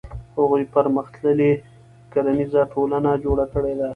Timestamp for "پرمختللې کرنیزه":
0.75-2.61